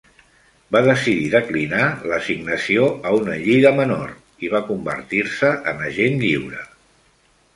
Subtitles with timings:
[0.75, 4.15] Va decidir declinar l'assignació a una lliga menor
[4.47, 6.65] i va convertir-se en agent lliure.